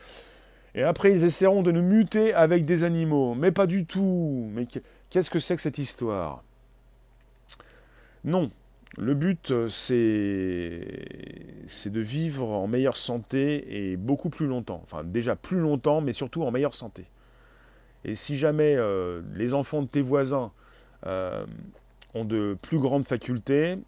[0.75, 3.35] Et après, ils essaieront de nous muter avec des animaux.
[3.35, 4.51] Mais pas du tout.
[4.53, 4.67] Mais
[5.11, 6.45] qu'est-ce que c'est que cette histoire?
[8.25, 8.51] Non.
[8.99, 9.91] Le but, c'est
[11.91, 14.81] de vivre en meilleure santé et beaucoup plus longtemps.
[14.83, 17.05] Enfin, déjà plus longtemps, mais surtout en meilleure santé.
[18.05, 20.53] Et si jamais euh, les enfants de tes voisins
[21.07, 21.45] euh,
[22.15, 23.79] ont de plus grandes facultés,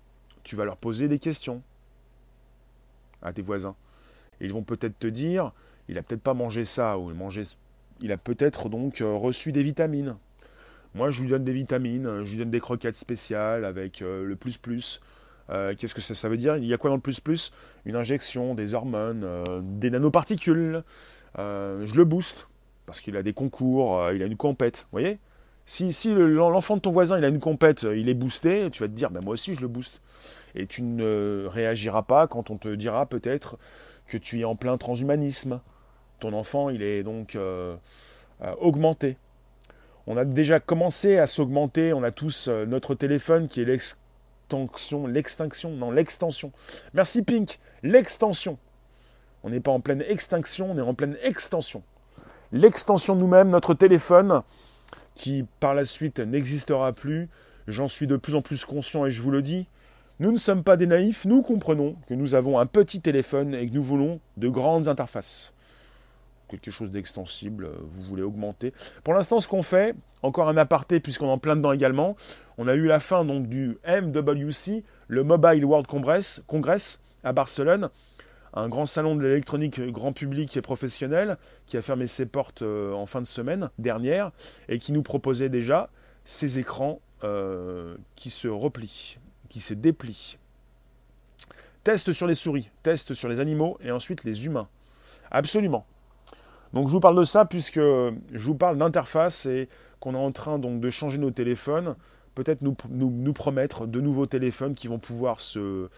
[0.43, 1.63] tu vas leur poser des questions
[3.23, 3.75] à tes voisins.
[4.41, 5.53] ils vont peut-être te dire,
[5.89, 7.17] il a peut-être pas mangé ça, ou il,
[8.01, 10.17] il a peut-être donc euh, reçu des vitamines.
[10.99, 14.35] Moi, je lui donne des vitamines, je lui donne des croquettes spéciales avec euh, le
[14.35, 15.01] plus plus.
[15.49, 16.57] Euh, qu'est-ce que ça, veut dire?
[16.57, 17.53] Il y a quoi dans le plus plus
[17.87, 19.25] Une injection, des hormones,
[19.63, 20.83] des nanoparticules.
[21.37, 22.49] je le booste
[22.85, 24.89] parce qu'il a des concours, il a une compète.
[24.91, 25.19] Vous voyez?
[25.67, 28.89] Si, si l'enfant de ton voisin il a une compète, il est boosté, tu vas
[28.89, 30.01] te dire ben moi aussi je le booste.
[30.57, 33.57] Et tu ne réagiras pas quand on te dira peut-être
[34.09, 35.61] que tu es en plein transhumanisme.
[36.19, 37.77] Ton enfant il est donc euh,
[38.43, 39.17] euh, augmenté.
[40.11, 45.07] On a déjà commencé à s'augmenter, on a tous euh, notre téléphone qui est l'extension,
[45.07, 46.51] l'extinction, non l'extension.
[46.95, 48.57] Merci Pink, l'extension.
[49.43, 51.83] On n'est pas en pleine extinction, on est en pleine extension.
[52.53, 54.41] L'extension de nous-mêmes, notre téléphone,
[55.15, 57.29] qui par la suite n'existera plus.
[57.67, 59.67] J'en suis de plus en plus conscient et je vous le dis.
[60.21, 63.69] Nous ne sommes pas des naïfs, nous comprenons que nous avons un petit téléphone et
[63.69, 65.53] que nous voulons de grandes interfaces.
[66.49, 68.73] Quelque chose d'extensible, vous voulez augmenter.
[69.05, 72.17] Pour l'instant, ce qu'on fait, encore un aparté puisqu'on en plein dedans également,
[72.57, 77.91] on a eu la fin donc du MWC, le Mobile World Congress, Congress à Barcelone,
[78.55, 82.93] un grand salon de l'électronique grand public et professionnel qui a fermé ses portes euh,
[82.93, 84.33] en fin de semaine dernière
[84.69, 85.91] et qui nous proposait déjà
[86.25, 90.39] ces écrans euh, qui se replient, qui se déplient.
[91.85, 94.69] Test sur les souris, test sur les animaux et ensuite les humains.
[95.31, 95.87] Absolument.
[96.73, 99.69] Donc je vous parle de ça puisque je vous parle d'interface et
[100.01, 101.97] qu'on est en train donc de changer nos téléphones,
[102.35, 105.89] peut-être nous, promettre de nouveaux téléphones qui vont pouvoir se,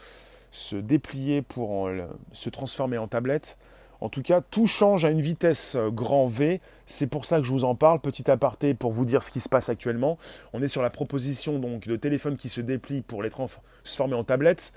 [0.50, 1.90] se déplier pour
[2.32, 3.58] se transformer en tablette.
[4.00, 6.60] En tout cas, tout change à une vitesse grand V.
[6.86, 8.00] C'est pour ça que je vous en parle.
[8.00, 10.16] Petit aparté pour vous dire ce qui se passe actuellement.
[10.54, 14.24] On est sur la proposition donc de téléphones qui se déplient pour les transformer en
[14.24, 14.72] tablette.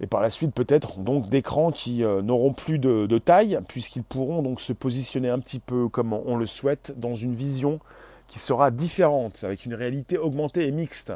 [0.00, 4.42] Et par la suite, peut-être donc d'écrans qui euh, n'auront plus de, taille, puisqu'ils pourront
[4.42, 7.80] donc se positionner un petit peu comme on le souhaite, dans une vision
[8.28, 11.12] qui sera différente, avec une réalité augmentée et mixte.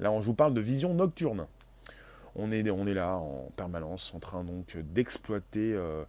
[0.00, 1.46] Là, on, je vous parle de vision nocturne.
[2.34, 6.04] On est, on est là en permanence en train donc d'exploiter euh,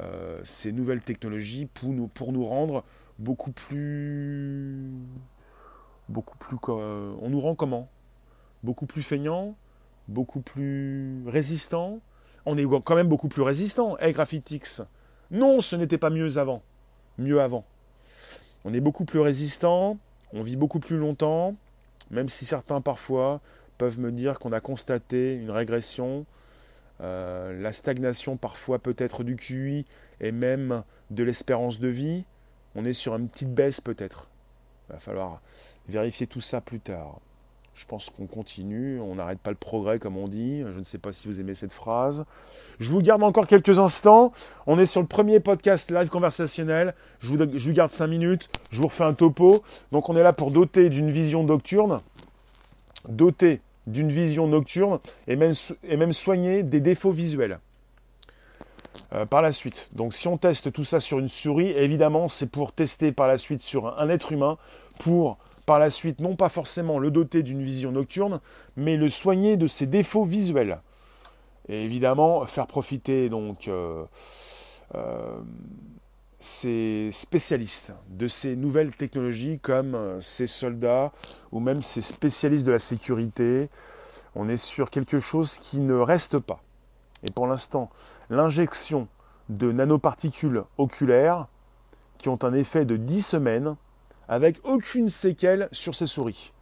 [0.00, 2.82] euh, ces nouvelles technologies pour nous, pour nous rendre
[3.20, 4.90] beaucoup plus
[6.08, 7.88] beaucoup plus on nous rend comment?
[8.64, 9.54] Beaucoup plus feignant
[10.10, 12.00] beaucoup plus résistant.
[12.44, 13.96] On est quand même beaucoup plus résistant.
[13.98, 14.82] Hey Graphitix.
[15.30, 16.62] Non ce n'était pas mieux avant.
[17.18, 17.64] Mieux avant.
[18.64, 19.98] On est beaucoup plus résistant.
[20.32, 21.54] On vit beaucoup plus longtemps.
[22.10, 23.40] Même si certains parfois
[23.78, 26.26] peuvent me dire qu'on a constaté une régression,
[27.00, 29.86] euh, la stagnation parfois peut-être du QI
[30.20, 32.24] et même de l'espérance de vie.
[32.74, 34.26] On est sur une petite baisse peut-être.
[34.88, 35.40] Il va falloir
[35.88, 37.20] vérifier tout ça plus tard.
[37.74, 40.60] Je pense qu'on continue, on n'arrête pas le progrès comme on dit.
[40.60, 42.24] Je ne sais pas si vous aimez cette phrase.
[42.78, 44.32] Je vous garde encore quelques instants.
[44.66, 46.94] On est sur le premier podcast live conversationnel.
[47.20, 48.48] Je vous, garde 5 minutes.
[48.70, 49.62] Je vous refais un topo.
[49.92, 52.00] Donc on est là pour doter d'une vision nocturne.
[53.08, 57.60] Doter d'une vision nocturne et même, soigner des défauts visuels.
[59.12, 59.88] Euh, par la suite.
[59.94, 63.38] Donc si on teste tout ça sur une souris, évidemment c'est pour tester par la
[63.38, 64.58] suite sur un être humain,
[64.98, 65.38] pour
[65.70, 68.40] par la suite non pas forcément le doter d'une vision nocturne,
[68.74, 70.80] mais le soigner de ses défauts visuels.
[71.68, 74.02] Et évidemment faire profiter donc euh,
[74.96, 75.38] euh,
[76.40, 81.12] ces spécialistes de ces nouvelles technologies comme euh, ces soldats
[81.52, 83.70] ou même ces spécialistes de la sécurité.
[84.34, 86.58] On est sur quelque chose qui ne reste pas.
[87.22, 87.90] Et pour l'instant,
[88.28, 89.06] l'injection
[89.48, 91.46] de nanoparticules oculaires
[92.18, 93.76] qui ont un effet de 10 semaines
[94.30, 96.52] avec aucune séquelle sur ces souris.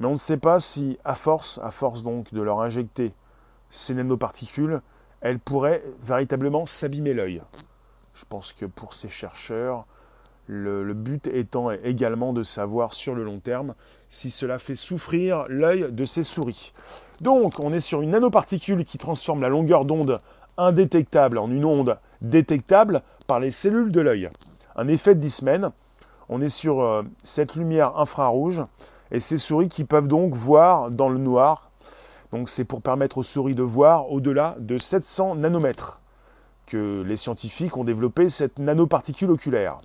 [0.00, 3.12] Mais on ne sait pas si, à force, à force donc de leur injecter
[3.70, 4.82] ces nanoparticules,
[5.20, 7.40] elles pourraient véritablement s'abîmer l'œil.
[8.16, 9.86] Je pense que pour ces chercheurs,
[10.46, 13.74] le, but étant également de savoir sur le long terme
[14.08, 16.72] si cela fait souffrir l'œil de ces souris.
[17.20, 20.20] Donc on est sur une nanoparticule qui transforme la longueur d'onde
[20.58, 24.28] indétectable en une onde détectable par les cellules de l'œil.
[24.76, 25.72] Un effet de Disman.
[26.28, 28.62] On est sur euh, cette lumière infrarouge
[29.10, 31.70] et ces souris qui peuvent donc voir dans le noir.
[32.32, 36.00] Donc c'est pour permettre aux souris de voir au-delà de 700 nanomètres
[36.66, 39.76] que les scientifiques ont développé cette nanoparticule oculaire.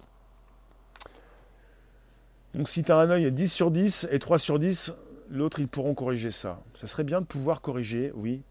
[2.56, 4.94] Donc si tu as un œil 10 sur 10 et 3 sur 10,
[5.30, 6.60] l'autre ils pourront corriger ça.
[6.74, 8.42] Ça serait bien de pouvoir corriger, oui.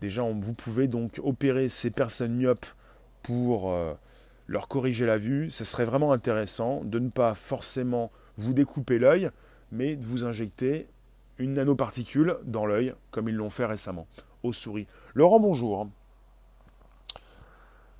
[0.00, 2.66] Déjà, vous pouvez donc opérer ces personnes myopes
[3.22, 3.94] pour euh,
[4.46, 5.50] leur corriger la vue.
[5.50, 9.30] Ce serait vraiment intéressant de ne pas forcément vous découper l'œil,
[9.72, 10.86] mais de vous injecter
[11.38, 14.06] une nanoparticule dans l'œil, comme ils l'ont fait récemment
[14.42, 14.86] aux souris.
[15.14, 15.88] Laurent, bonjour.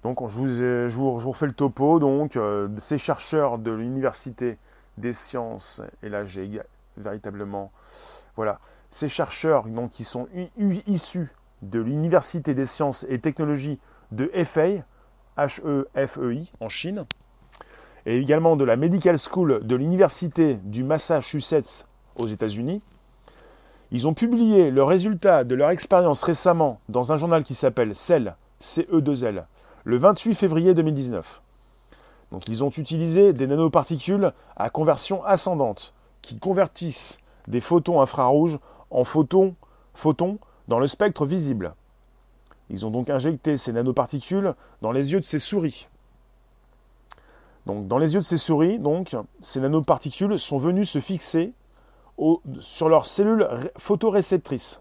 [0.02, 1.98] Donc, je vous, je vous, refais le topo.
[1.98, 4.58] Donc, euh, ces chercheurs de l'université
[4.98, 6.60] des sciences, et là j'ai
[6.96, 7.72] véritablement,
[8.36, 10.28] voilà, ces chercheurs donc, qui sont
[10.86, 13.80] issus de l'université des sciences et technologies
[14.12, 14.84] de Hefei,
[15.36, 17.04] H-E-F-E-I, en Chine,
[18.06, 22.82] et également de la Medical School de l'université du Massachusetts aux États-Unis.
[23.90, 28.34] Ils ont publié le résultat de leur expérience récemment dans un journal qui s'appelle Cell,
[28.60, 29.44] CE2L,
[29.84, 31.42] le 28 février 2019.
[32.32, 38.58] Donc ils ont utilisé des nanoparticules à conversion ascendante qui convertissent des photons infrarouges
[38.90, 39.54] en photons,
[39.94, 41.74] photons dans le spectre visible.
[42.70, 45.88] Ils ont donc injecté ces nanoparticules dans les yeux de ces souris.
[47.66, 51.52] Donc dans les yeux de ces souris, donc, ces nanoparticules sont venues se fixer
[52.60, 53.48] sur leurs cellules
[53.78, 54.80] photoréceptrices.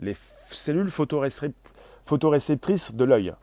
[0.00, 0.16] Les
[0.50, 3.34] cellules photoréceptrices de l'œil.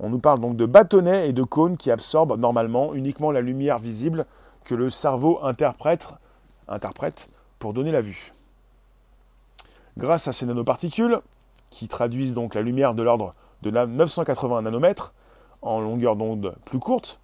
[0.00, 3.78] On nous parle donc de bâtonnets et de cônes qui absorbent normalement uniquement la lumière
[3.78, 4.26] visible
[4.64, 6.08] que le cerveau interprète,
[6.68, 8.32] interprète pour donner la vue.
[9.96, 11.20] Grâce à ces nanoparticules,
[11.74, 15.12] qui traduisent donc la lumière de l'ordre de 980 nanomètres
[15.60, 17.18] en longueur d'onde plus courte,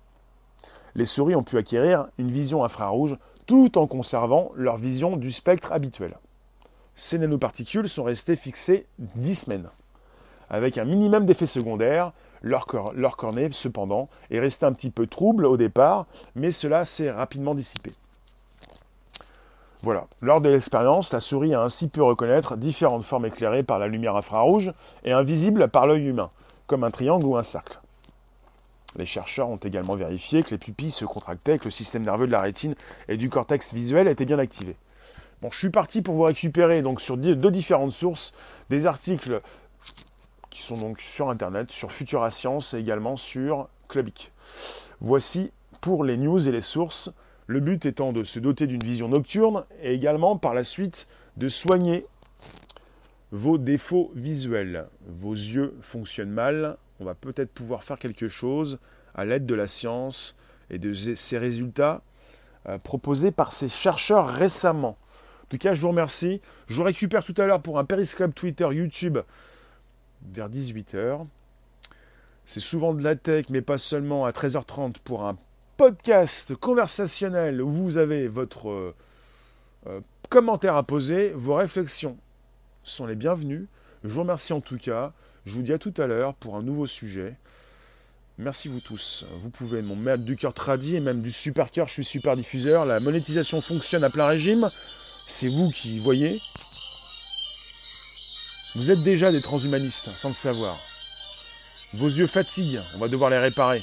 [0.97, 5.73] les souris ont pu acquérir une vision infrarouge tout en conservant leur vision du spectre
[5.73, 6.17] habituel.
[6.97, 9.69] Ces nanoparticules sont restées fixées 10 semaines.
[10.49, 15.57] Avec un minimum d'effets secondaires, leur, cornée, cependant, est resté un petit peu trouble au
[15.57, 17.93] départ, mais cela s'est rapidement dissipé.
[19.83, 20.07] Voilà.
[20.21, 24.17] Lors de l'expérience, la souris a ainsi pu reconnaître différentes formes éclairées par la lumière
[24.17, 24.73] infrarouge
[25.05, 26.31] et invisibles par l'œil humain,
[26.67, 27.81] comme un triangle ou un cercle.
[28.97, 32.33] Les chercheurs ont également vérifié que les pupilles se contractaient, que le système nerveux de
[32.33, 32.75] la rétine
[33.09, 34.77] et du cortex visuel était bien activé.
[35.41, 38.35] Bon, je suis parti pour vous récupérer donc sur deux différentes sources
[38.69, 39.41] des articles
[40.51, 44.33] qui sont donc sur internet, sur Futura Science et également sur Clubic.
[45.01, 47.11] Voici pour les news et les sources,
[47.51, 51.49] le but étant de se doter d'une vision nocturne et également par la suite de
[51.49, 52.07] soigner
[53.33, 54.87] vos défauts visuels.
[55.09, 58.79] Vos yeux fonctionnent mal, on va peut-être pouvoir faire quelque chose
[59.17, 60.37] à l'aide de la science
[60.71, 62.03] et de ces résultats
[62.69, 64.97] euh, proposés par ces chercheurs récemment.
[65.43, 66.41] En tout cas, je vous remercie.
[66.69, 69.19] Je vous récupère tout à l'heure pour un périscope Twitter, YouTube
[70.23, 71.27] vers 18h.
[72.45, 75.37] C'est souvent de la tech, mais pas seulement à 13h30 pour un
[75.81, 78.95] podcast conversationnel où vous avez votre euh,
[79.87, 82.19] euh, commentaire à poser, vos réflexions
[82.85, 83.67] sont les bienvenues.
[84.05, 85.15] Je vous remercie en tout cas.
[85.47, 87.35] Je vous dis à tout à l'heure pour un nouveau sujet.
[88.37, 89.25] Merci vous tous.
[89.39, 91.89] Vous pouvez m'en mettre du cœur tradit et même du super cœur.
[91.89, 92.85] Je suis super diffuseur.
[92.85, 94.69] La monétisation fonctionne à plein régime.
[95.27, 96.43] C'est vous qui voyez.
[98.75, 100.77] Vous êtes déjà des transhumanistes, sans le savoir.
[101.95, 103.83] Vos yeux fatiguent, on va devoir les réparer.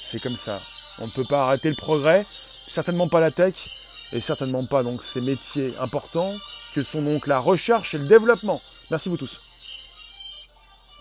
[0.00, 0.58] C'est comme ça.
[1.00, 2.26] On ne peut pas arrêter le progrès,
[2.66, 3.68] certainement pas la tech,
[4.12, 6.32] et certainement pas donc ces métiers importants
[6.74, 8.60] que sont donc la recherche et le développement.
[8.90, 9.40] Merci vous tous.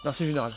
[0.04, 0.54] Merci général.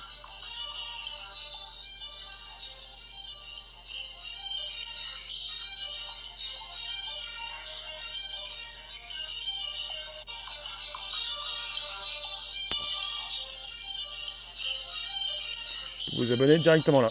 [16.20, 17.10] vous abonner directement là.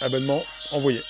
[0.00, 1.00] Abonnement envoyé.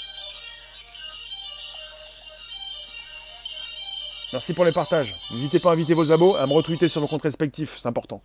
[4.34, 5.14] Merci pour les partages.
[5.30, 8.20] N'hésitez pas à inviter vos abos, à me retweeter sur vos comptes respectifs, c'est important.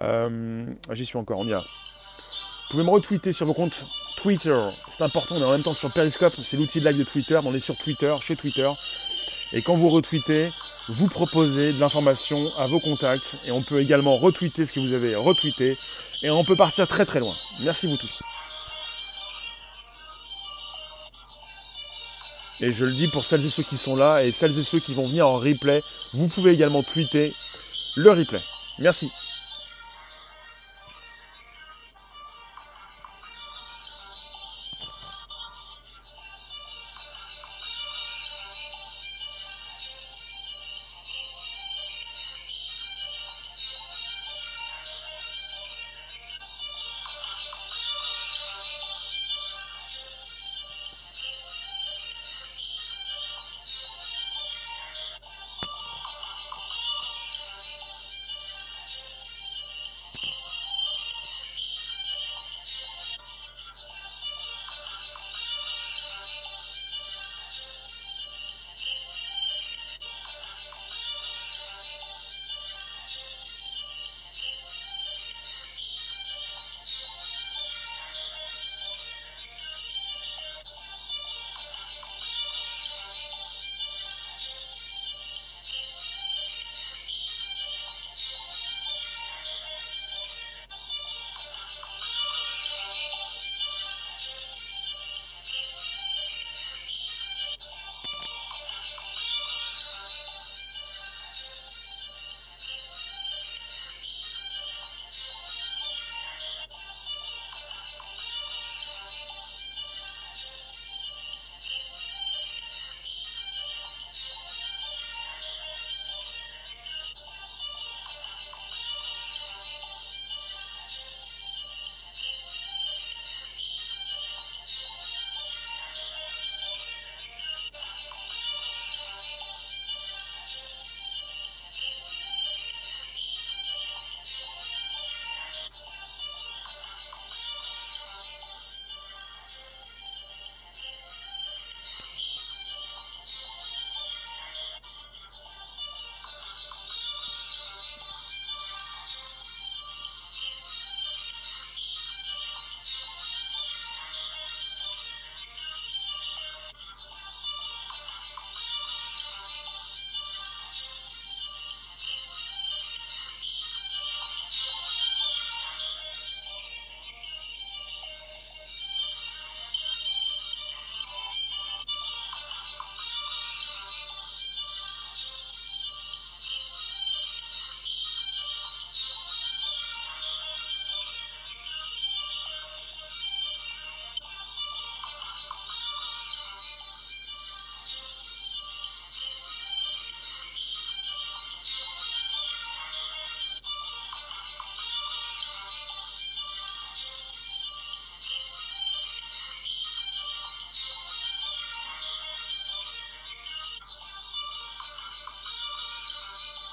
[0.00, 1.58] Euh, J'y suis encore, on y a.
[1.58, 3.84] Vous pouvez me retweeter sur vos comptes
[4.16, 4.58] Twitter,
[4.96, 7.38] c'est important, on est en même temps sur Periscope, c'est l'outil de live de Twitter,
[7.44, 8.66] on est sur Twitter, chez Twitter.
[9.52, 10.48] Et quand vous retweetez,
[10.88, 14.94] vous proposer de l'information à vos contacts et on peut également retweeter ce que vous
[14.94, 15.76] avez retweeté
[16.22, 17.34] et on peut partir très très loin.
[17.60, 18.22] Merci vous tous.
[22.64, 24.78] Et je le dis pour celles et ceux qui sont là et celles et ceux
[24.80, 25.82] qui vont venir en replay,
[26.14, 27.34] vous pouvez également tweeter
[27.94, 28.40] le replay.
[28.78, 29.10] Merci.